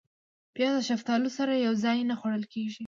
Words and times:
پیاز 0.55 0.75
د 0.77 0.85
شفتالو 0.89 1.29
سره 1.37 1.51
یو 1.65 1.73
ځای 1.85 1.97
نه 2.09 2.15
خوړل 2.19 2.43
کېږي 2.53 2.79